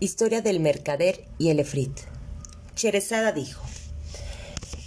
[0.00, 1.90] Historia del mercader y el efrit.
[2.76, 3.64] Cherezada dijo: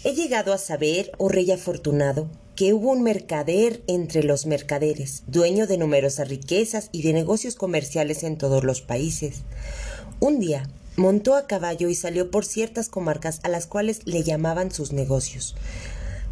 [0.06, 5.68] He llegado a saber, oh rey afortunado, que hubo un mercader entre los mercaderes, dueño
[5.68, 9.42] de numerosas riquezas y de negocios comerciales en todos los países.
[10.22, 14.72] Un día montó a caballo y salió por ciertas comarcas a las cuales le llamaban
[14.72, 15.56] sus negocios.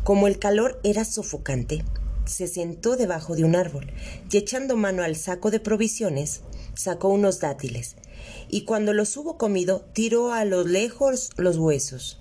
[0.06, 1.84] Como el calor era sofocante,
[2.24, 3.92] se sentó debajo de un árbol
[4.32, 6.42] y echando mano al saco de provisiones,
[6.76, 7.98] sacó unos dátiles,
[8.50, 12.20] y cuando los hubo comido, tiró a lo lejos los huesos.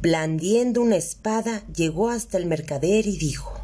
[0.00, 3.60] Blandiendo una espada, llegó hasta el mercader y dijo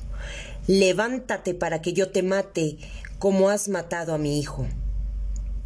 [0.67, 2.79] Levántate para que yo te mate
[3.19, 4.67] como has matado a mi hijo.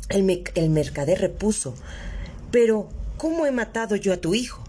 [0.09, 1.75] El, el mercader repuso
[2.51, 2.89] Pero,
[3.19, 4.63] ¿cómo he matado yo a tu hijo?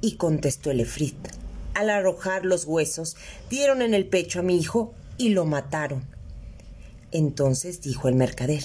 [0.00, 1.16] Y contestó el efrit
[1.74, 3.16] Al arrojar los huesos,
[3.50, 6.04] dieron en el pecho a mi hijo y lo mataron.
[7.10, 8.62] Entonces dijo el mercader,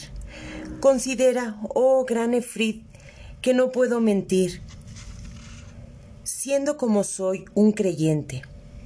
[0.82, 2.84] Considera, oh gran Efrit,
[3.44, 4.64] que no puedo mentir.
[6.24, 8.42] Siendo como soy un creyente,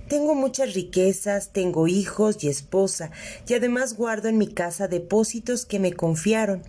[0.10, 3.12] tengo muchas riquezas, tengo hijos y esposa,
[3.48, 6.64] y además guardo en mi casa depósitos que me confiaron.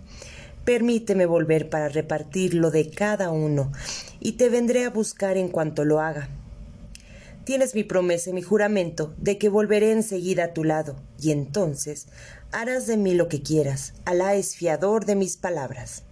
[0.63, 3.73] Permíteme volver para repartir lo de cada uno,
[4.21, 6.29] y te vendré a buscar en cuanto lo haga.
[7.43, 12.07] Tienes mi promesa y mi juramento de que volveré enseguida a tu lado, y entonces
[12.51, 13.93] harás de mí lo que quieras.
[14.05, 16.03] Alá es fiador de mis palabras.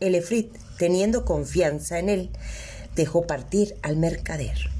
[0.00, 2.30] El Efrit, teniendo confianza en él,
[2.94, 4.70] dejó partir al mercader.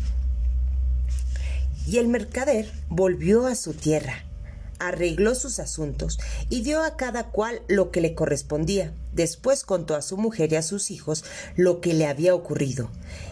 [1.87, 4.25] Y el mercader volvió a su tierra,
[4.79, 6.19] arregló sus asuntos
[6.51, 8.93] y dio a cada cual lo que le correspondía.
[9.13, 11.25] Después contó a su mujer y a sus hijos
[11.57, 12.91] lo que le había ocurrido,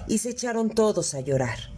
[0.09, 1.77] y se echaron todos a llorar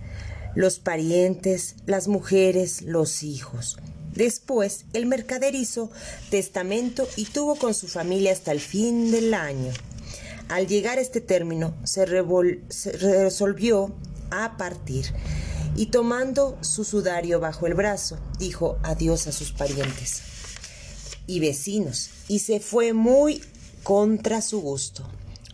[0.55, 3.79] los parientes, las mujeres, los hijos.
[4.19, 5.93] Después, el mercader hizo
[6.29, 9.73] testamento y tuvo con su familia hasta el fin del año.
[10.49, 13.95] Al llegar a este término, se, resolvió
[14.33, 15.07] a partir
[15.77, 20.23] y tomando su sudario bajo el brazo, dijo adiós a sus parientes
[21.29, 23.41] y vecinos y se fue muy
[23.85, 25.09] contra su gusto.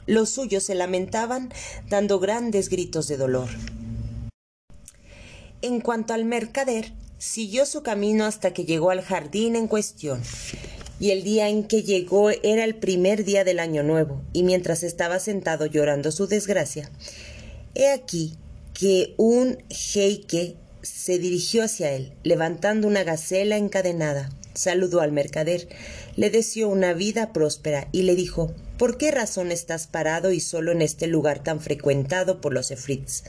[0.06, 1.52] Los suyos se lamentaban
[1.90, 3.50] dando grandes gritos de dolor.
[5.60, 6.94] En cuanto al mercader,
[7.24, 10.22] siguió su camino hasta que llegó al jardín en cuestión.
[11.00, 14.82] Y el día en que llegó era el primer día del año nuevo, y mientras
[14.82, 16.90] estaba sentado llorando su desgracia,
[17.74, 18.34] he aquí
[18.74, 24.30] que un jeique se dirigió hacia él, levantando una gacela encadenada.
[24.52, 25.68] Saludó al mercader,
[26.16, 30.72] le deseó una vida próspera y le dijo ¿Por qué razón estás parado y solo
[30.72, 33.24] en este lugar tan frecuentado por los efrits?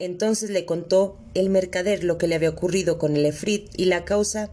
[0.00, 4.06] Entonces le contó el mercader lo que le había ocurrido con el efrit y la
[4.06, 4.50] causa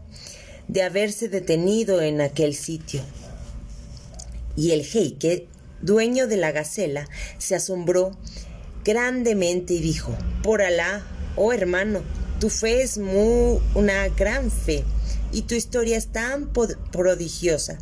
[0.68, 3.00] de haberse detenido en aquel sitio.
[4.56, 5.48] Y el jeique,
[5.80, 7.08] dueño de la gacela,
[7.38, 8.10] se asombró
[8.84, 12.02] grandemente y dijo, por Alá, oh hermano,
[12.40, 14.84] tu fe es muy, una gran fe
[15.32, 17.78] y tu historia es tan prodigiosa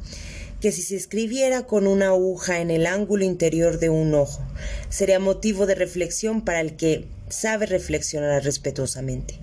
[0.61, 4.41] que si se escribiera con una aguja en el ángulo interior de un ojo,
[4.89, 9.39] sería motivo de reflexión para el que sabe reflexionar respetuosamente.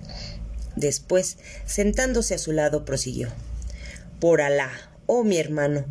[0.76, 3.28] Después, sentándose a su lado, prosiguió.
[4.20, 4.70] Por Alá,
[5.06, 5.84] oh mi hermano,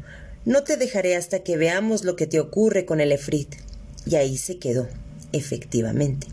[0.46, 3.56] no te dejaré hasta que veamos lo que te ocurre con el Efrit.
[4.06, 4.90] Y ahí se quedó,
[5.32, 6.28] efectivamente,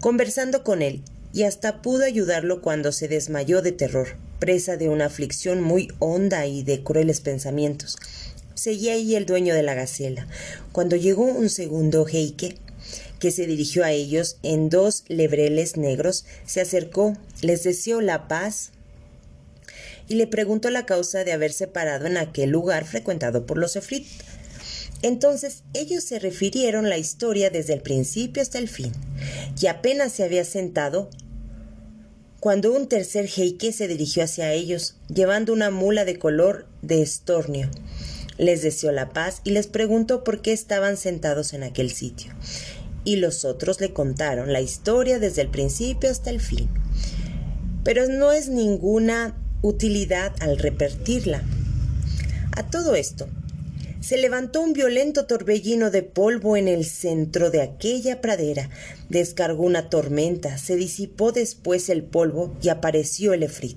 [0.00, 5.06] conversando con él, y hasta pudo ayudarlo cuando se desmayó de terror, presa de una
[5.06, 7.96] aflicción muy honda y de crueles pensamientos.
[8.54, 10.26] Seguía ahí el dueño de la gacela,
[10.72, 12.56] cuando llegó un segundo jeique,
[13.20, 18.72] que se dirigió a ellos en dos lebreles negros, se acercó, les deseó la paz
[20.08, 24.08] y le preguntó la causa de haberse parado en aquel lugar frecuentado por los efrit.
[25.02, 28.92] Entonces ellos se refirieron la historia desde el principio hasta el fin,
[29.60, 31.08] y apenas se había sentado
[32.40, 37.70] cuando un tercer jeique se dirigió hacia ellos, llevando una mula de color de estornio
[38.40, 42.32] les deseó la paz y les preguntó por qué estaban sentados en aquel sitio.
[43.04, 46.68] Y los otros le contaron la historia desde el principio hasta el fin.
[47.84, 51.42] Pero no es ninguna utilidad al repetirla.
[52.56, 53.28] A todo esto,
[54.00, 58.70] se levantó un violento torbellino de polvo en el centro de aquella pradera,
[59.10, 63.76] descargó una tormenta, se disipó después el polvo y apareció el efrit,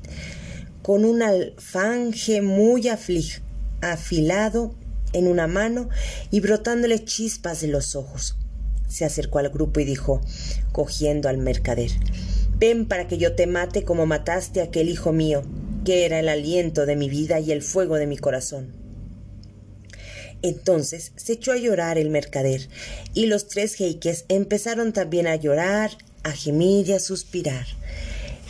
[0.82, 2.88] con un alfanje muy
[3.82, 4.76] afilado
[5.12, 5.90] en una mano
[6.32, 8.38] y brotándole chispas de los ojos.
[8.94, 10.22] Se acercó al grupo y dijo,
[10.72, 11.90] cogiendo al mercader,
[12.60, 15.42] Ven para que yo te mate como mataste a aquel hijo mío,
[15.84, 18.72] que era el aliento de mi vida y el fuego de mi corazón.
[20.44, 22.70] Entonces se echó a llorar el mercader,
[23.16, 25.90] y los tres jeiques empezaron también a llorar,
[26.22, 27.66] a gemir y a suspirar.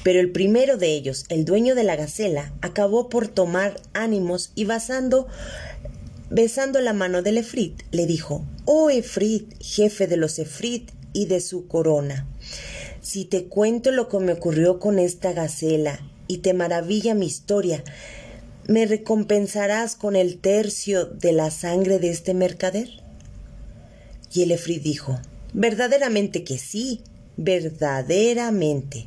[0.04, 4.66] Pero el primero de ellos, el dueño de la gacela, acabó por tomar ánimos y
[4.66, 5.30] basando,
[6.34, 11.40] besando la mano del Efrit, le dijo, Oh Efrit, jefe de los Efrit y de
[11.40, 12.28] su corona,
[13.02, 17.84] si te cuento lo que me ocurrió con esta gacela y te maravilla mi historia,
[18.68, 22.90] ¿me recompensarás con el tercio de la sangre de este mercader?
[24.34, 25.20] Y el Efrit dijo,
[25.54, 27.02] verdaderamente que sí,
[27.38, 29.06] verdaderamente.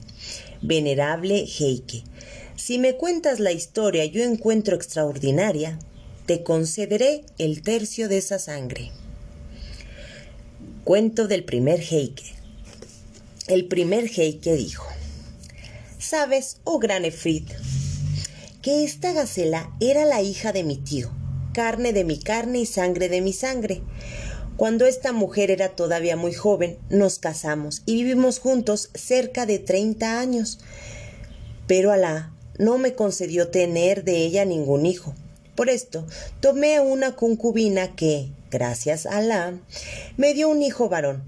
[0.62, 2.05] Venerable Heike,
[2.55, 5.78] si me cuentas la historia yo encuentro extraordinaria,
[6.26, 8.90] te concederé el tercio de esa sangre.
[10.82, 12.34] Cuento del primer Heike.
[13.46, 14.87] El primer Heike dijo,
[15.99, 17.49] Sabes, oh gran Efrit,
[18.61, 21.12] que esta gacela era la hija de mi tío,
[21.52, 23.82] carne de mi carne y sangre de mi sangre.
[24.56, 30.19] Cuando esta mujer era todavía muy joven, nos casamos y vivimos juntos cerca de treinta
[30.19, 30.58] años.
[31.69, 35.14] Pero Alá no me concedió tener de ella ningún hijo.
[35.56, 36.06] Por esto,
[36.40, 39.58] tomé una concubina que, gracias a Alá,
[40.18, 41.22] me dio un hijo varón,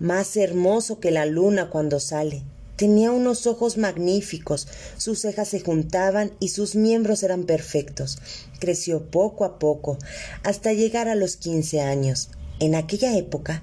[0.00, 2.42] más hermoso que la luna cuando sale.
[2.74, 4.66] Tenía unos ojos magníficos,
[4.96, 8.18] sus cejas se juntaban y sus miembros eran perfectos.
[8.58, 9.96] Creció poco a poco,
[10.42, 12.30] hasta llegar a los quince años.
[12.58, 13.62] En aquella época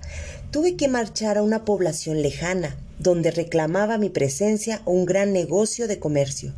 [0.52, 6.00] tuve que marchar a una población lejana, donde reclamaba mi presencia un gran negocio de
[6.00, 6.54] comercio.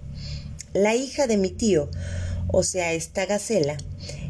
[0.74, 1.90] La hija de mi tío,
[2.48, 3.78] o sea, esta gacela,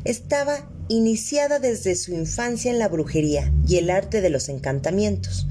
[0.03, 5.47] estaba iniciada desde su infancia en la brujería y el arte de los encantamientos.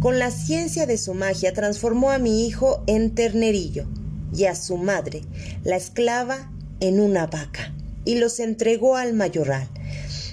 [0.00, 3.86] Con la ciencia de su magia transformó a mi hijo en ternerillo
[4.34, 5.22] y a su madre,
[5.64, 6.50] la esclava,
[6.80, 7.72] en una vaca,
[8.04, 9.68] y los entregó al mayoral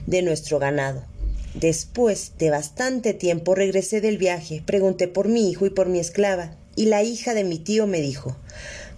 [0.08, 1.04] de nuestro ganado.
[1.54, 6.56] Después de bastante tiempo regresé del viaje, pregunté por mi hijo y por mi esclava,
[6.76, 8.36] y la hija de mi tío me dijo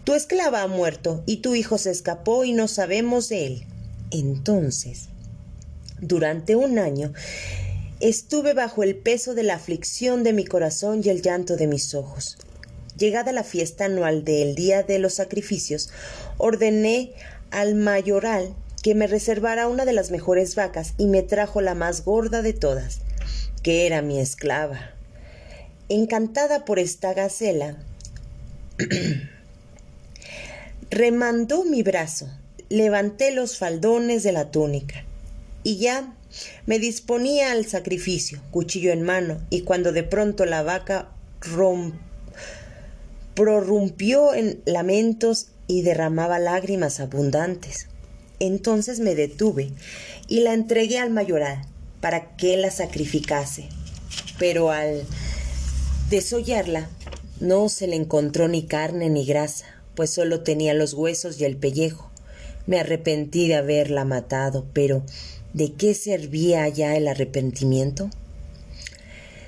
[0.04, 3.66] Tu esclava ha muerto y tu hijo se escapó y no sabemos de él.
[4.10, 5.10] Entonces,
[6.00, 7.14] durante un año,
[8.00, 11.94] estuve bajo el peso de la aflicción de mi corazón y el llanto de mis
[11.94, 12.38] ojos.
[12.98, 15.92] Llegada la fiesta anual del Día de los Sacrificios,
[16.38, 17.14] ordené
[17.52, 22.04] al mayoral que me reservara una de las mejores vacas y me trajo la más
[22.04, 23.02] gorda de todas,
[23.62, 24.92] que era mi esclava.
[25.88, 27.78] Encantada por esta gacela,
[30.92, 32.30] remandó mi brazo,
[32.70, 35.06] levanté los faldones de la túnica
[35.64, 36.14] y ya
[36.66, 41.10] me disponía al sacrificio, cuchillo en mano, y cuando de pronto la vaca
[43.36, 47.88] prorrumpió en lamentos y derramaba lágrimas abundantes.
[48.40, 49.72] Entonces me detuve
[50.28, 51.62] y la entregué al mayoral
[52.02, 53.70] para que la sacrificase.
[54.40, 55.04] Pero al
[56.10, 56.90] desollarla
[57.40, 61.58] no se le encontró ni carne ni grasa, pues solo tenía los huesos y el
[61.58, 62.10] pellejo.
[62.68, 65.04] Me arrepentí de haberla matado, pero
[65.54, 68.10] ¿de qué servía ya el arrepentimiento?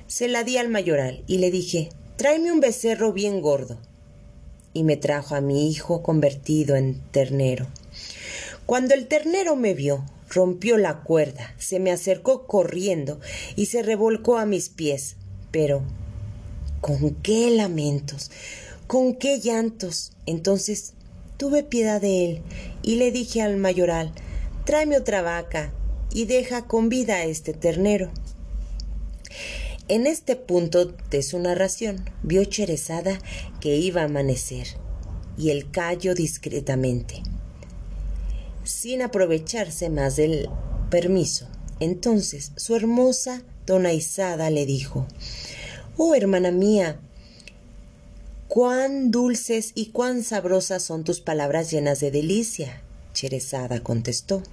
[0.07, 3.77] Se la di al mayoral y le dije, tráeme un becerro bien gordo.
[4.73, 7.67] Y me trajo a mi hijo convertido en ternero.
[8.65, 13.19] Cuando el ternero me vio, rompió la cuerda, se me acercó corriendo
[13.55, 15.15] y se revolcó a mis pies.
[15.51, 15.83] Pero,
[16.81, 18.31] ¿con qué lamentos?
[18.87, 20.11] ¿Con qué llantos?
[20.25, 20.93] Entonces
[21.37, 22.41] tuve piedad de él
[22.81, 24.13] y le dije al mayoral,
[24.65, 25.73] tráeme otra vaca
[26.13, 28.11] y deja con vida a este ternero.
[29.87, 33.19] En este punto de su narración vio Cherezada
[33.59, 34.67] que iba a amanecer
[35.37, 37.23] y el callo discretamente
[38.63, 40.49] sin aprovecharse más del
[40.89, 41.47] permiso.
[41.79, 43.41] Entonces su hermosa
[43.93, 45.07] Isada le dijo
[45.97, 46.99] Oh hermana mía,
[48.47, 52.81] cuán dulces y cuán sabrosas son tus palabras llenas de delicia.
[53.13, 54.43] Cherezada contestó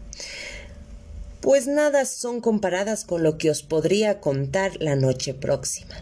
[1.40, 5.96] Pues nada son comparadas con lo que os podría contar la noche próxima.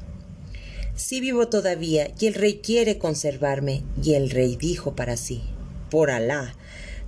[0.96, 5.42] Si vivo todavía y el rey quiere conservarme, y el rey dijo para sí,
[5.90, 6.54] por Alá,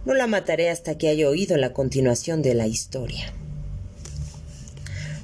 [0.04, 3.32] no la mataré hasta que haya oído la continuación de la historia.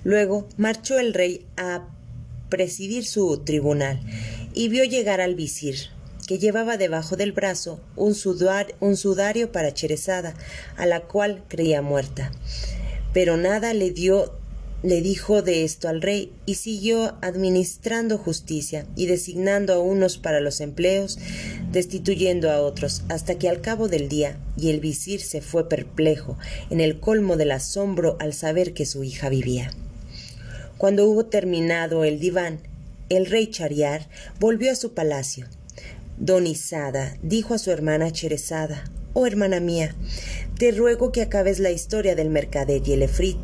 [0.04, 1.88] Luego marchó el rey a
[2.48, 4.00] presidir su tribunal
[4.56, 5.76] y vio llegar al visir,
[6.26, 8.16] que llevaba debajo del brazo un,
[8.80, 10.34] un sudario para Cherezada,
[10.76, 12.32] a la cual creía muerta.
[13.12, 14.32] Pero nada le dio
[14.82, 20.40] le dijo de esto al rey y siguió administrando justicia y designando a unos para
[20.40, 21.18] los empleos,
[21.72, 26.38] destituyendo a otros, hasta que al cabo del día, y el visir se fue perplejo,
[26.70, 29.72] en el colmo del asombro al saber que su hija vivía.
[30.78, 32.60] Cuando hubo terminado el diván,
[33.08, 34.08] el rey Chariar
[34.40, 35.46] volvió a su palacio.
[36.18, 39.94] Donizada dijo a su hermana Cherezada, Oh hermana mía,
[40.58, 43.38] te ruego que acabes la historia del mercader y el efrit.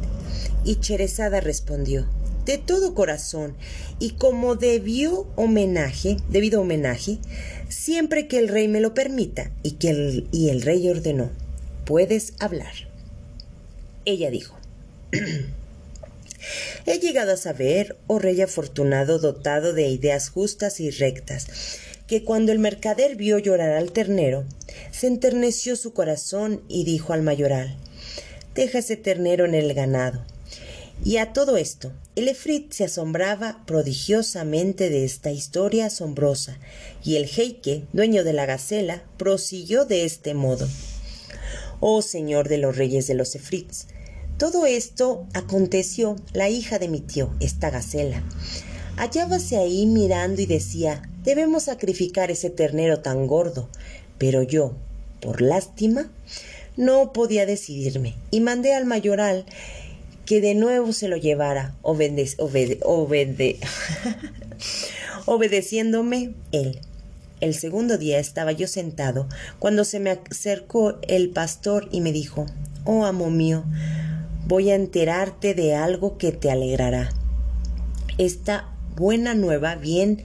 [0.65, 2.07] Y Cherezada respondió,
[2.45, 3.55] de todo corazón,
[3.99, 7.19] y como debió homenaje, debido homenaje,
[7.69, 11.31] siempre que el rey me lo permita, y que el, y el rey ordenó,
[11.85, 12.73] puedes hablar.
[14.05, 14.57] Ella dijo,
[16.87, 21.47] He llegado a saber, oh rey afortunado dotado de ideas justas y rectas,
[22.07, 24.45] que cuando el mercader vio llorar al ternero,
[24.91, 27.77] se enterneció su corazón y dijo al mayoral,
[28.55, 30.25] Deja ese ternero en el ganado.
[31.05, 36.59] Y a todo esto, el efrit se asombraba prodigiosamente de esta historia asombrosa,
[37.03, 40.69] y el jeique, dueño de la gacela, prosiguió de este modo.
[41.81, 43.89] Oh señor de los reyes de los efrits,
[44.43, 48.25] todo esto aconteció la hija de mi tío, esta gacela.
[48.97, 53.69] Hallábase ahí mirando y decía, debemos sacrificar ese ternero tan gordo.
[54.19, 54.75] Pero yo,
[55.21, 56.11] por lástima,
[56.77, 59.47] no podía decidirme y mandé al mayoral
[60.27, 61.77] que de nuevo se lo llevara,
[65.27, 66.81] obedeciéndome él.
[67.41, 69.29] El segundo día estaba yo sentado
[69.61, 72.47] cuando se me acercó el pastor y me dijo,
[72.85, 73.65] Oh amo mío,
[74.53, 77.09] voy a enterarte de algo que te alegrará.
[78.19, 80.25] Esta buena nueva bien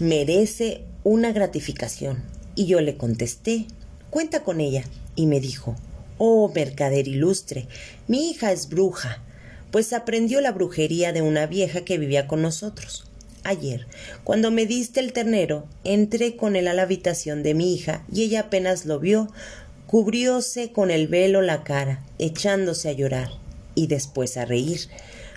[0.00, 2.24] merece una gratificación.
[2.56, 3.66] Y yo le contesté,
[4.10, 4.82] cuenta con ella.
[5.14, 5.76] Y me dijo,
[6.18, 7.68] oh mercader ilustre,
[8.08, 9.22] mi hija es bruja,
[9.70, 13.04] pues aprendió la brujería de una vieja que vivía con nosotros.
[13.44, 13.86] Ayer,
[14.24, 18.24] cuando me diste el ternero, entré con él a la habitación de mi hija y
[18.24, 19.28] ella apenas lo vio,
[19.86, 23.41] cubrióse con el velo la cara, echándose a llorar
[23.74, 24.88] y después a reír.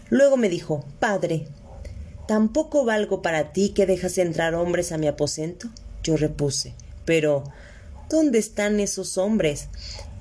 [0.10, 1.48] Luego me dijo Padre,
[2.28, 5.70] ¿tampoco valgo para ti que dejas entrar hombres a mi aposento?
[6.04, 6.76] Yo repuse
[7.06, 7.44] Pero
[8.10, 9.70] ¿dónde están esos hombres?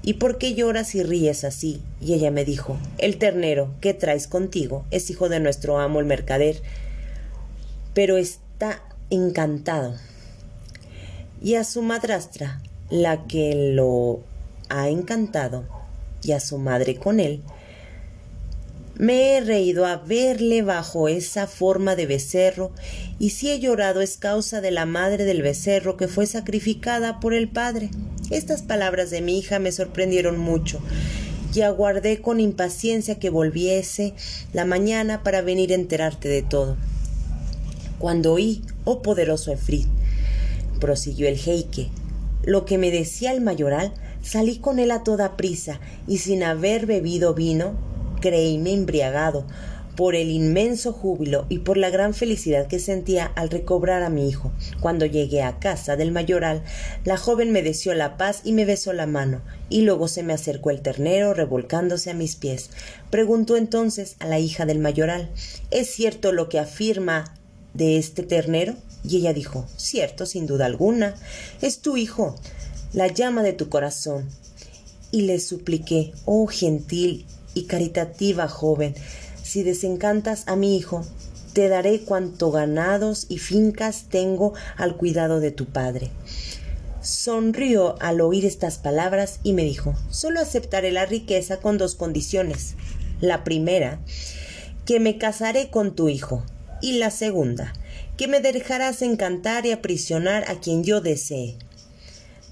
[0.02, 1.82] ¿Y por qué lloras y ríes así?
[2.00, 6.06] Y ella me dijo El ternero que traes contigo es hijo de nuestro amo el
[6.06, 6.60] mercader,
[7.94, 9.94] pero está encantado.
[11.42, 14.20] Y a su madrastra, la que lo
[14.68, 15.64] ha encantado,
[16.22, 17.42] y a su madre con él,
[18.96, 22.70] me he reído a verle bajo esa forma de becerro,
[23.18, 27.34] y si he llorado es causa de la madre del becerro que fue sacrificada por
[27.34, 27.90] el padre.
[28.30, 30.80] Estas palabras de mi hija me sorprendieron mucho,
[31.54, 34.14] y aguardé con impaciencia que volviese
[34.52, 36.76] la mañana para venir a enterarte de todo.
[37.98, 39.86] Cuando oí, oh poderoso Efrit,
[40.80, 41.90] prosiguió el jeique,
[42.44, 46.86] lo que me decía el mayoral, salí con él a toda prisa, y sin haber
[46.86, 47.74] bebido vino,
[48.24, 49.44] creíme embriagado
[49.96, 54.26] por el inmenso júbilo y por la gran felicidad que sentía al recobrar a mi
[54.26, 54.50] hijo.
[54.80, 56.62] Cuando llegué a casa del mayoral,
[57.04, 60.32] la joven me deseó la paz y me besó la mano, y luego se me
[60.32, 62.70] acercó el ternero revolcándose a mis pies.
[63.10, 65.30] Preguntó entonces a la hija del mayoral
[65.70, 67.36] ¿Es cierto lo que afirma
[67.74, 68.74] de este ternero?
[69.06, 71.14] Y ella dijo Cierto, sin duda alguna.
[71.60, 72.36] Es tu hijo,
[72.94, 74.30] la llama de tu corazón.
[75.10, 78.94] Y le supliqué, oh gentil y caritativa joven,
[79.42, 81.04] si desencantas a mi hijo,
[81.52, 86.10] te daré cuanto ganados y fincas tengo al cuidado de tu padre.
[87.00, 92.74] Sonrió al oír estas palabras y me dijo Solo aceptaré la riqueza con dos condiciones.
[93.20, 94.00] La primera,
[94.84, 96.42] que me casaré con tu hijo.
[96.82, 97.72] Y la segunda,
[98.16, 101.56] que me dejarás encantar y aprisionar a quien yo desee.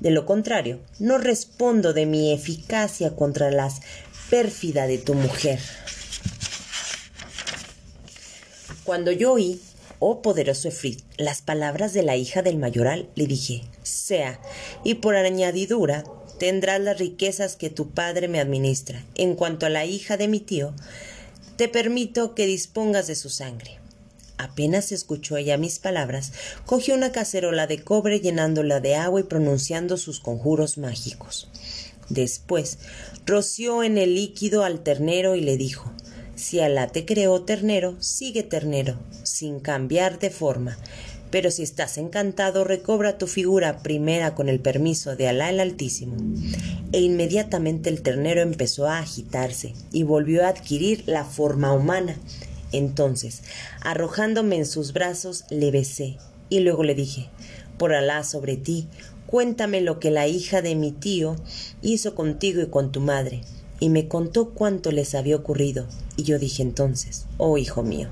[0.01, 3.81] De lo contrario, no respondo de mi eficacia contra las
[4.33, 5.61] pérfida de tu mujer.
[8.83, 9.61] Cuando yo oí,
[9.99, 14.41] oh poderoso Efrit, las palabras de la hija del mayoral, le dije, sea,
[14.85, 16.05] y por añadidura
[16.39, 19.05] tendrás las riquezas que tu padre me administra.
[19.17, 20.73] En cuanto a la hija de mi tío,
[21.57, 23.81] te permito que dispongas de su sangre.
[24.39, 26.33] Apenas escuchó ella mis palabras,
[26.65, 31.51] cogió una cacerola de cobre llenándola de agua y pronunciando sus conjuros mágicos.
[32.13, 32.79] Después
[33.25, 35.91] roció en el líquido al ternero y le dijo
[36.35, 40.77] Si Alá te creó ternero, sigue ternero, sin cambiar de forma.
[41.31, 46.15] pero si estás encantado, recobra tu figura primera con el permiso de Alá el Altísimo.
[46.93, 52.17] E inmediatamente el ternero empezó a agitarse y volvió a adquirir la forma humana.
[52.73, 53.41] Entonces,
[53.81, 56.19] arrojándome en sus brazos, le besé
[56.51, 57.31] y luego le dije,
[57.79, 58.89] por Alá sobre ti,
[59.33, 61.37] cuéntame lo que la hija de mi tío
[61.81, 63.41] hizo contigo y con tu madre.
[63.81, 65.87] Y me contó cuánto les había ocurrido.
[66.19, 68.11] Y yo dije entonces, oh hijo mío,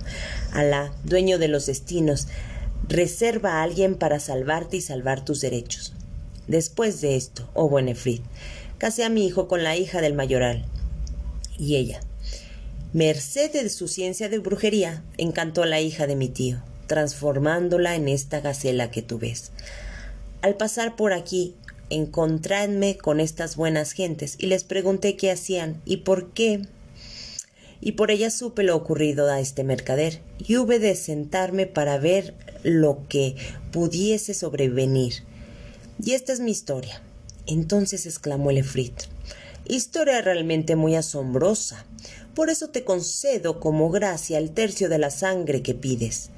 [0.51, 2.27] Alá, dueño de los destinos,
[2.89, 5.93] reserva a alguien para salvarte y salvar tus derechos.
[6.49, 8.23] Después de esto, oh buen Efrid,
[8.79, 10.65] casé a mi hijo con la hija del mayoral.
[11.59, 12.01] Y ella,
[12.95, 18.09] merced de su ciencia de brujería, encantó a la hija de mi tío, transformándola en
[18.09, 19.53] esta gacela que tú ves.
[20.43, 21.55] Al pasar por aquí,
[21.91, 26.63] encontradme con estas buenas gentes y les pregunté qué hacían y por qué
[27.81, 32.35] y por ella supe lo ocurrido a este mercader, y hube de sentarme para ver
[32.63, 33.37] lo que
[33.73, 35.25] pudiese sobrevenir.
[36.03, 37.03] Y esta es mi historia.
[37.47, 38.93] Entonces exclamó el efrit.
[39.67, 41.87] Historia realmente muy asombrosa.
[42.35, 46.31] Por eso te concedo como gracia el tercio de la sangre que pides.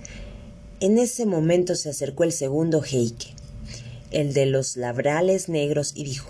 [0.80, 3.34] En ese momento se acercó el segundo jeique,
[4.12, 6.28] el de los labrales negros, y dijo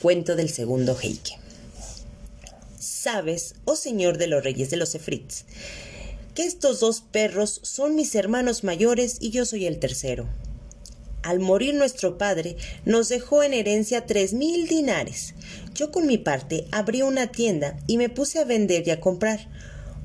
[0.00, 1.32] Cuento del segundo jeique
[3.06, 5.44] sabes, oh señor de los reyes de los Efrits,
[6.34, 10.26] que estos dos perros son mis hermanos mayores y yo soy el tercero.
[11.22, 15.34] Al morir nuestro padre, nos dejó en herencia tres mil dinares.
[15.72, 19.46] Yo con mi parte abrí una tienda y me puse a vender y a comprar.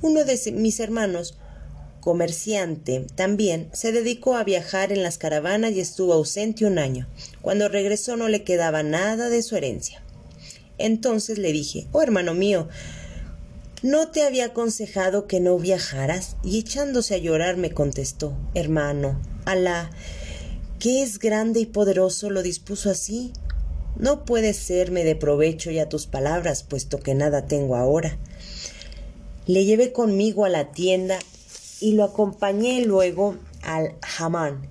[0.04, 1.40] Uno de mis hermanos,
[2.02, 7.08] comerciante también, se dedicó a viajar en las caravanas y estuvo ausente un año.
[7.42, 10.04] Cuando regresó no le quedaba nada de su herencia.
[10.78, 12.68] Entonces le dije, oh hermano mío,
[13.84, 16.36] ¿no te había aconsejado que no viajaras?
[16.44, 19.92] Y echándose a llorar me contestó, hermano, Alá,
[20.80, 23.32] que es grande y poderoso, lo dispuso así.
[23.98, 28.18] No puedes serme de provecho ya tus palabras, puesto que nada tengo ahora.
[29.46, 31.20] Le llevé conmigo a la tienda
[31.82, 34.62] y lo acompañé luego al hamán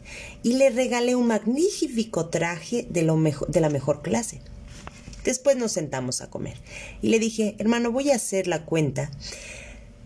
[0.43, 4.40] y le regalé un magnífico traje de, lo de la mejor clase.
[5.25, 6.57] Después nos sentamos a comer
[7.02, 9.11] y le dije, hermano, voy a hacer la cuenta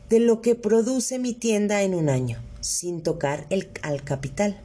[0.08, 4.60] de lo que produce mi tienda en un año, sin tocar el, al capital.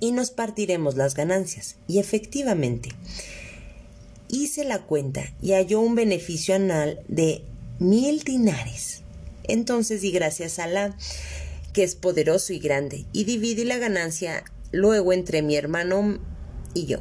[0.00, 1.76] Y nos partiremos las ganancias.
[1.88, 2.90] Y efectivamente,
[4.28, 7.42] hice la cuenta y halló un beneficio anual de
[7.78, 9.02] mil dinares.
[9.44, 10.96] Entonces di gracias a la
[11.74, 16.18] que es poderoso y grande, y dividí la ganancia luego entre mi hermano
[16.72, 17.00] y yo.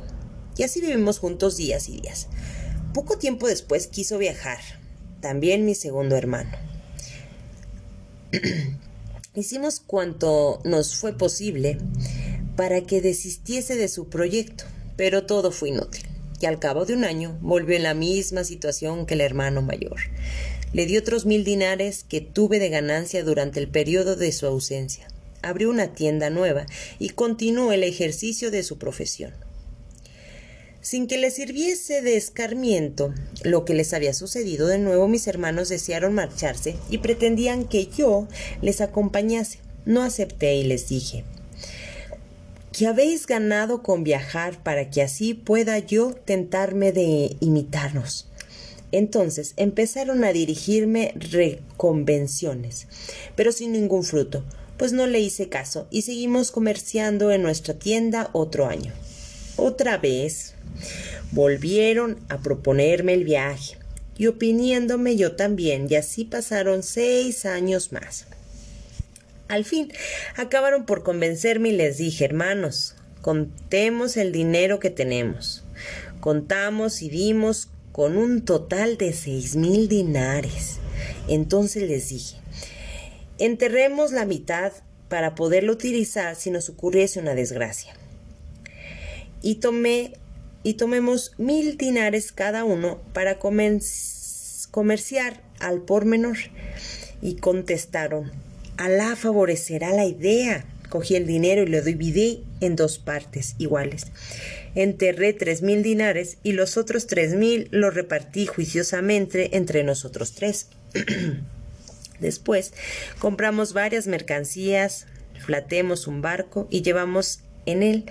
[0.58, 2.28] Y así vivimos juntos días y días.
[2.94, 4.60] Poco tiempo después quiso viajar,
[5.22, 6.52] también mi segundo hermano.
[9.36, 11.78] Hicimos cuanto nos fue posible
[12.56, 16.04] para que desistiese de su proyecto, pero todo fue inútil.
[16.40, 19.98] Y al cabo de un año volvió en la misma situación que el hermano mayor.
[20.74, 25.08] Le di otros mil dinares que tuve de ganancia durante el periodo de su ausencia.
[25.44, 26.66] Abrió una tienda nueva
[26.98, 29.34] y continuó el ejercicio de su profesión.
[30.82, 35.70] Sin que les sirviese de escarmiento lo que les había sucedido de nuevo mis hermanos
[35.70, 38.28] desearon marcharse y pretendían que yo
[38.62, 39.60] les acompañase.
[39.86, 41.24] No acepté y les dije
[42.72, 48.28] que habéis ganado con viajar para que así pueda yo tentarme de imitarnos
[48.98, 52.88] entonces empezaron a dirigirme reconvenciones
[53.36, 54.44] pero sin ningún fruto
[54.78, 58.94] pues no le hice caso y seguimos comerciando en nuestra tienda otro año
[59.56, 60.56] otra vez
[61.32, 63.78] volvieron a proponerme el viaje
[64.18, 68.26] y opiniéndome yo también, y así pasaron seis años más.
[69.48, 69.92] Al fin
[70.36, 75.64] acabaron por convencerme y les dije, hermanos, contemos el dinero que tenemos.
[76.20, 80.80] Contamos y dimos con un total de seis mil dinares.
[81.30, 82.36] Entonces les dije,
[83.38, 84.74] enterremos la mitad
[85.08, 87.94] para poderlo utilizar si nos ocurriese una desgracia.
[89.42, 90.14] Y tomé
[90.64, 96.38] y tomemos mil dinares cada uno para comerciar al por menor.
[97.22, 98.32] Y contestaron,
[98.78, 100.66] Alá favorecerá la idea.
[100.90, 104.08] Cogí el dinero y lo dividí en dos partes iguales.
[104.76, 110.70] Enterré tres mil dinares y los otros tres mil los repartí juiciosamente entre nosotros tres.
[112.20, 112.74] Después
[113.20, 115.06] compramos varias mercancías,
[115.40, 118.06] flatemos un barco y llevamos en él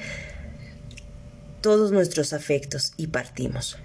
[1.61, 3.79] todos nuestros afectos y partimos.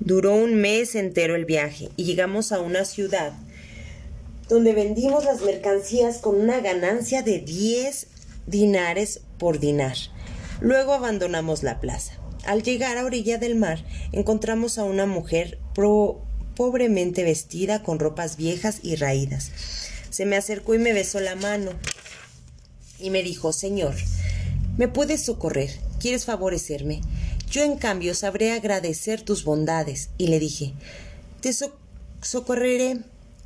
[0.00, 3.32] Duró un mes entero el viaje y llegamos a una ciudad
[4.48, 8.06] donde vendimos las mercancías con una ganancia de 10
[8.46, 9.96] dinares por dinar.
[10.60, 12.14] Luego abandonamos la plaza.
[12.44, 15.58] Al llegar a orilla del mar, encontramos a una mujer
[16.54, 19.50] pobremente vestida con ropas viejas y raídas.
[20.10, 21.72] Se me acercó y me besó la mano
[22.98, 23.94] y me dijo, Señor,
[24.76, 25.70] ¿me puedes socorrer?
[26.00, 27.00] ¿Quieres favorecerme?
[27.50, 30.10] Yo, en cambio, sabré agradecer tus bondades.
[30.18, 30.74] Y le dije,
[31.40, 31.52] Te
[32.22, 32.98] socorreré,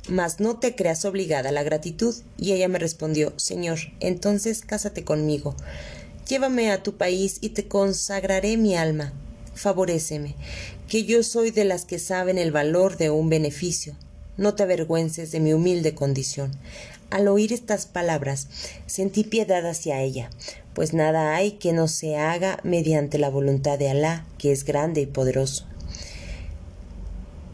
[0.09, 2.15] mas no te creas obligada a la gratitud.
[2.37, 5.55] Y ella me respondió, Señor, entonces cásate conmigo.
[6.27, 9.11] Llévame a tu país y te consagraré mi alma.
[9.55, 10.35] Favoréceme,
[10.87, 13.95] que yo soy de las que saben el valor de un beneficio.
[14.37, 16.51] No te avergüences de mi humilde condición.
[17.09, 18.47] Al oír estas palabras,
[18.87, 20.31] sentí piedad hacia ella,
[20.73, 25.01] pues nada hay que no se haga mediante la voluntad de Alá, que es grande
[25.01, 25.65] y poderoso.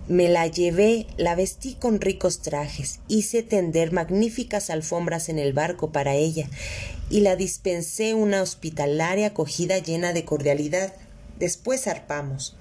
[0.08, 5.92] Me la llevé, la vestí con ricos trajes, hice tender magníficas alfombras en el barco
[5.92, 6.50] para ella,
[7.10, 10.94] y la dispensé una hospitalaria acogida llena de cordialidad.
[11.40, 12.56] Después zarpamos.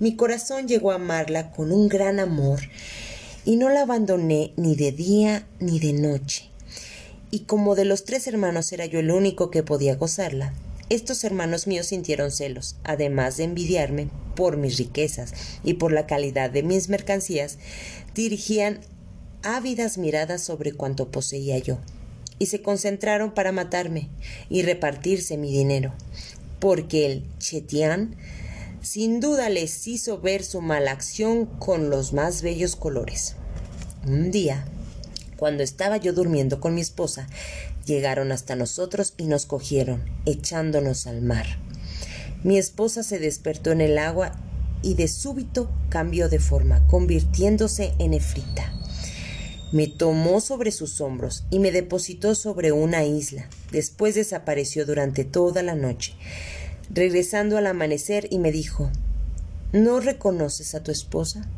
[0.00, 2.60] Mi corazón llegó a amarla con un gran amor,
[3.44, 6.48] y no la abandoné ni de día ni de noche.
[7.30, 10.54] Y como de los tres hermanos era yo el único que podía gozarla,
[10.90, 15.32] estos hermanos míos sintieron celos, además de envidiarme por mis riquezas
[15.64, 17.58] y por la calidad de mis mercancías,
[18.14, 18.80] dirigían
[19.42, 21.78] ávidas miradas sobre cuanto poseía yo,
[22.38, 24.08] y se concentraron para matarme
[24.48, 25.92] y repartirse mi dinero,
[26.58, 28.16] porque el Chetián
[28.82, 33.36] sin duda les hizo ver su mala acción con los más bellos colores.
[34.06, 34.66] Un día,
[35.36, 37.26] cuando estaba yo durmiendo con mi esposa,
[37.86, 41.46] Llegaron hasta nosotros y nos cogieron, echándonos al mar.
[42.42, 44.32] Mi esposa se despertó en el agua
[44.82, 48.72] y de súbito cambió de forma, convirtiéndose en efrita.
[49.74, 53.48] Me tomó sobre sus hombros y me depositó sobre una isla.
[53.72, 56.14] Después desapareció durante toda la noche,
[56.90, 58.92] regresando al amanecer y me dijo
[59.72, 61.48] ¿No reconoces a tu esposa?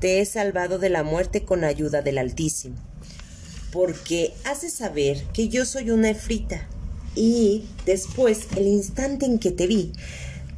[0.00, 2.74] Te he salvado de la muerte con ayuda del Altísimo
[3.70, 6.66] porque hace saber que yo soy una efrita.
[7.14, 9.92] Y después, el instante en que te vi,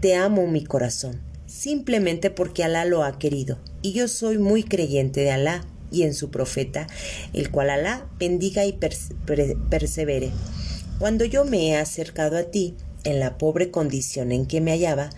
[0.01, 3.59] te amo mi corazón, simplemente porque Alá lo ha querido.
[3.83, 6.87] Y yo soy muy creyente de Alá y en su profeta,
[7.33, 8.79] el cual Alá bendiga y
[9.71, 10.31] persevere.
[10.99, 12.75] Cuando yo me he acercado a ti,
[13.05, 15.11] en la pobre condición en que me hallaba,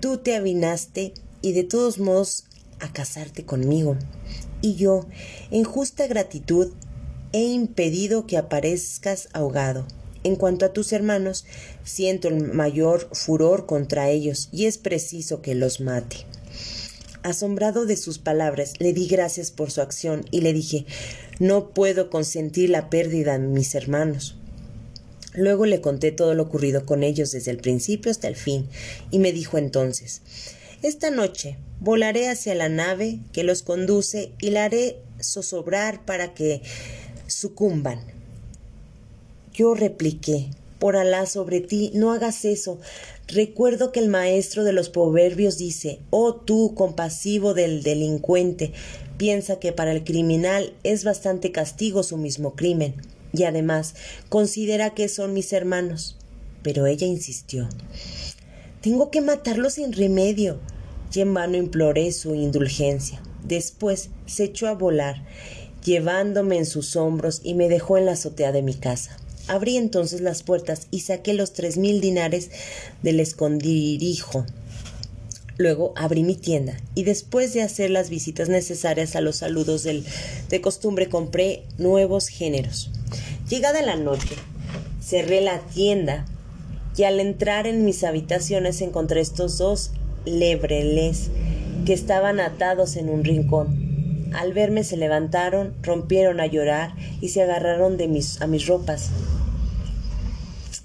[0.00, 2.44] tú te avinaste y de todos modos
[2.78, 3.96] a casarte conmigo.
[4.62, 5.06] Y yo,
[5.50, 6.72] en justa gratitud,
[7.32, 9.86] he impedido que aparezcas ahogado.
[10.22, 11.46] En cuanto a tus hermanos,
[11.82, 16.26] siento el mayor furor contra ellos y es preciso que los mate.
[17.22, 20.86] Asombrado de sus palabras, le di gracias por su acción y le dije
[21.38, 24.36] No puedo consentir la pérdida de mis hermanos.
[25.34, 28.68] Luego le conté todo lo ocurrido con ellos desde el principio hasta el fin,
[29.10, 30.22] y me dijo entonces
[30.82, 36.62] Esta noche volaré hacia la nave que los conduce y la haré zozobrar para que
[37.26, 38.00] sucumban.
[39.52, 42.80] Yo repliqué, por Alá sobre ti, no hagas eso.
[43.28, 48.72] Recuerdo que el maestro de los proverbios dice, oh tú, compasivo del delincuente,
[49.16, 52.96] piensa que para el criminal es bastante castigo su mismo crimen,
[53.32, 53.94] y además
[54.28, 56.16] considera que son mis hermanos.
[56.62, 57.68] Pero ella insistió,
[58.80, 60.58] tengo que matarlo sin remedio.
[61.12, 63.20] Y en vano imploré su indulgencia.
[63.42, 65.24] Después se echó a volar
[65.84, 69.16] llevándome en sus hombros y me dejó en la azotea de mi casa.
[69.50, 72.52] Abrí entonces las puertas y saqué los tres mil dinares
[73.02, 74.46] del escondirijo.
[75.56, 80.60] Luego abrí mi tienda y después de hacer las visitas necesarias a los saludos de
[80.60, 82.92] costumbre compré nuevos géneros.
[83.48, 84.36] Llegada la noche,
[85.04, 86.26] cerré la tienda
[86.96, 89.90] y al entrar en mis habitaciones encontré estos dos
[90.26, 91.30] lebreles
[91.84, 94.30] que estaban atados en un rincón.
[94.32, 99.10] Al verme se levantaron, rompieron a llorar y se agarraron de mis, a mis ropas.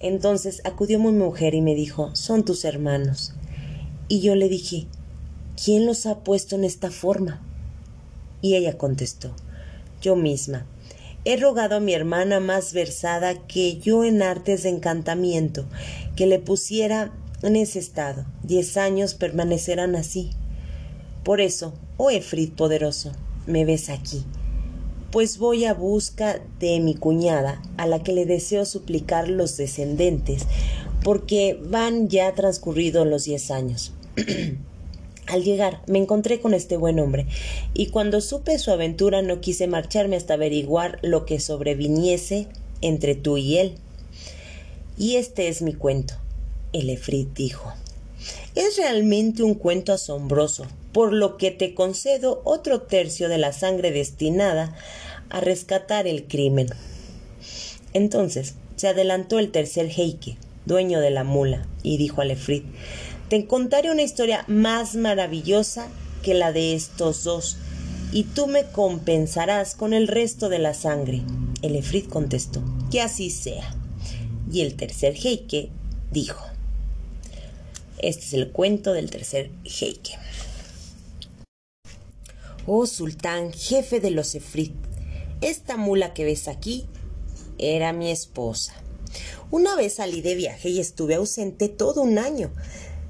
[0.05, 3.33] Entonces acudió mi mujer y me dijo, son tus hermanos.
[4.07, 4.85] Y yo le dije,
[5.61, 7.41] ¿quién los ha puesto en esta forma?
[8.39, 9.35] Y ella contestó,
[10.01, 10.67] yo misma.
[11.23, 15.65] He rogado a mi hermana más versada que yo en artes de encantamiento,
[16.15, 18.27] que le pusiera en ese estado.
[18.43, 20.29] Diez años permanecerán así.
[21.23, 23.11] Por eso, oh Efrit poderoso,
[23.47, 24.23] me ves aquí,
[25.15, 30.43] pues voy a busca de mi cuñada, a la que le deseo suplicar los descendentes,
[31.05, 33.93] porque van ya transcurridos los diez años.
[35.27, 37.27] Al llegar me encontré con este buen hombre,
[37.73, 42.49] y cuando supe su aventura no quise marcharme hasta averiguar lo que sobreviniese
[42.81, 43.75] entre tú y él.
[44.97, 46.15] Y este es mi cuento.
[46.73, 47.71] El efrit dijo.
[48.55, 53.91] Es realmente un cuento asombroso, por lo que te concedo otro tercio de la sangre
[53.91, 54.75] destinada
[55.29, 56.69] a rescatar el crimen.
[57.93, 62.65] Entonces se adelantó el tercer Heike, dueño de la mula, y dijo al efrit
[63.29, 65.87] Te contaré una historia más maravillosa
[66.23, 67.57] que la de estos dos,
[68.11, 71.21] y tú me compensarás con el resto de la sangre.
[71.61, 73.75] El efrit contestó, que así sea.
[74.51, 75.69] Y el tercer Heike
[76.11, 76.45] dijo,
[77.99, 80.17] este es el cuento del tercer Heike.
[82.67, 84.73] Oh sultán, jefe de los efrit,
[85.41, 86.87] esta mula que ves aquí
[87.57, 88.73] era mi esposa.
[89.51, 92.51] Una vez salí de viaje y estuve ausente todo un año.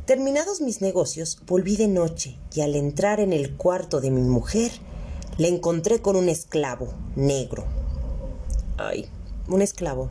[0.05, 4.71] Terminados mis negocios, volví de noche y al entrar en el cuarto de mi mujer,
[5.37, 7.65] le encontré con un esclavo negro.
[8.77, 9.07] Ay,
[9.47, 10.09] un esclavo,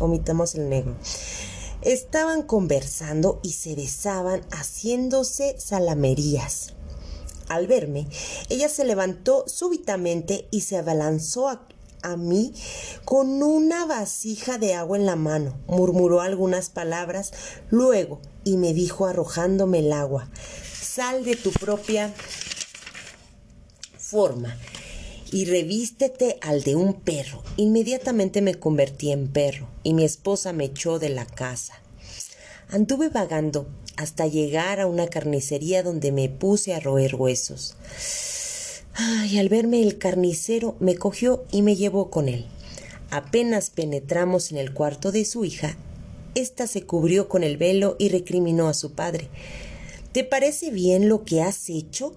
[0.00, 0.96] omitamos el negro.
[1.88, 6.74] Estaban conversando y se besaban haciéndose salamerías.
[7.48, 8.06] Al verme,
[8.50, 11.66] ella se levantó súbitamente y se abalanzó a,
[12.02, 12.52] a, mí
[13.06, 15.58] con una vasija de agua en la mano.
[15.66, 17.32] Murmuró algunas palabras
[17.70, 20.28] luego y me dijo arrojándome el agua,
[20.78, 22.12] sal de tu propia
[23.96, 24.54] forma
[25.32, 27.42] y revístete al de un perro.
[27.56, 31.80] Inmediatamente me convertí en perro y mi esposa me echó de la casa.
[32.70, 37.76] Anduve vagando hasta llegar a una carnicería donde me puse a roer huesos.
[39.28, 42.46] Y al verme el carnicero me cogió y me llevó con él.
[43.10, 45.76] Apenas penetramos en el cuarto de su hija,
[46.34, 49.28] ésta se cubrió con el velo y recriminó a su padre.
[50.12, 52.14] ¿Te parece bien lo que has hecho?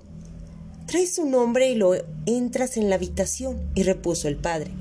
[0.91, 1.93] Traes un hombre y lo
[2.25, 3.61] entras en la habitación.
[3.75, 4.71] Y repuso el padre.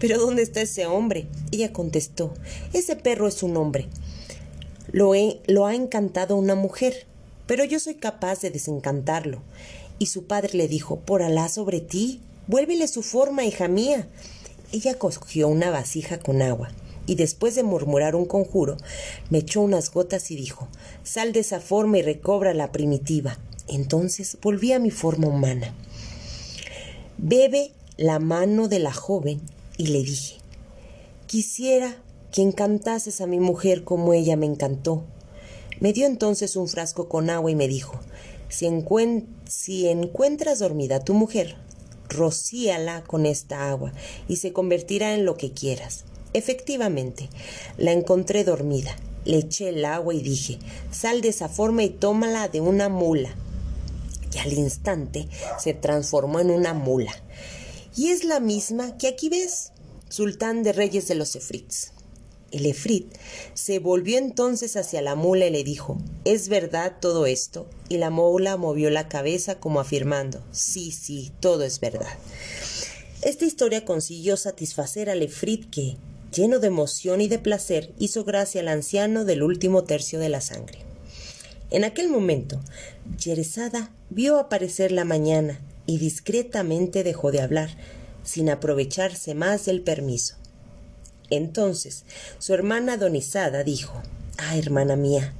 [0.00, 1.28] ¿Pero dónde está ese hombre?
[1.52, 2.34] Ella contestó.
[2.72, 3.86] Ese perro es un hombre.
[4.90, 7.06] Lo, he, lo ha encantado una mujer,
[7.46, 9.42] pero yo soy capaz de desencantarlo.
[10.00, 14.08] Y su padre le dijo, por Alá sobre ti, vuélvele su forma, hija mía.
[14.72, 16.72] Ella cogió una vasija con agua
[17.06, 18.76] y después de murmurar un conjuro,
[19.30, 20.66] me echó unas gotas y dijo,
[21.04, 23.38] sal de esa forma y recobra la primitiva.
[23.70, 25.72] Entonces volví a mi forma humana.
[27.18, 29.40] Bebe la mano de la joven
[29.76, 30.38] y le dije,
[31.28, 31.96] quisiera
[32.32, 35.04] que encantases a mi mujer como ella me encantó.
[35.78, 38.00] Me dio entonces un frasco con agua y me dijo,
[38.48, 38.66] si,
[39.46, 41.56] si encuentras dormida a tu mujer,
[42.08, 43.92] rocíala con esta agua
[44.26, 46.04] y se convertirá en lo que quieras.
[46.32, 47.28] Efectivamente,
[47.78, 48.96] la encontré dormida.
[49.24, 50.58] Le eché el agua y dije,
[50.90, 53.32] sal de esa forma y tómala de una mula
[54.34, 57.12] y al instante se transformó en una mula.
[57.96, 59.72] Y es la misma que aquí ves,
[60.08, 61.92] sultán de reyes de los efrits.
[62.50, 63.14] El efrit
[63.54, 67.68] se volvió entonces hacia la mula y le dijo, ¿es verdad todo esto?
[67.88, 72.18] Y la mula movió la cabeza como afirmando, sí, sí, todo es verdad.
[73.22, 75.96] Esta historia consiguió satisfacer al efrit que,
[76.32, 80.40] lleno de emoción y de placer, hizo gracia al anciano del último tercio de la
[80.40, 80.89] sangre.
[81.70, 82.60] En aquel momento,
[83.16, 87.70] Yerezada vio aparecer la mañana y discretamente dejó de hablar,
[88.24, 90.34] sin aprovecharse más del permiso.
[91.30, 92.04] Entonces
[92.38, 94.02] su hermana Donizada dijo
[94.36, 95.32] Ah, hermana mía,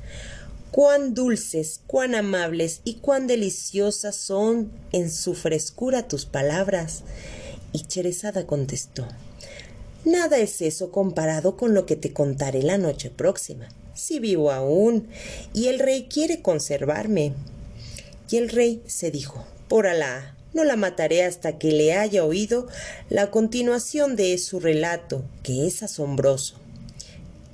[0.71, 7.03] cuán dulces, cuán amables y cuán deliciosas son en su frescura tus palabras.
[7.73, 9.07] Y Cherezada contestó
[10.05, 15.09] Nada es eso comparado con lo que te contaré la noche próxima si vivo aún,
[15.53, 17.35] y el rey quiere conservarme.
[18.31, 22.66] Y el rey se dijo, por Alá, no la mataré hasta que le haya oído
[23.09, 26.57] la continuación de su relato, que es asombroso.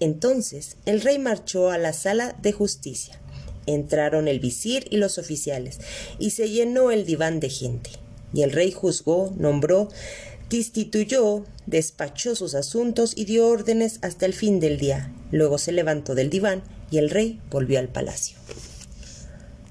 [0.00, 3.20] Entonces el rey marchó a la sala de justicia.
[3.66, 5.78] Entraron el visir y los oficiales,
[6.18, 7.90] y se llenó el diván de gente.
[8.32, 9.88] Y el rey juzgó, nombró,
[10.48, 15.12] destituyó, despachó sus asuntos y dio órdenes hasta el fin del día.
[15.30, 18.36] Luego se levantó del diván y el rey volvió al palacio.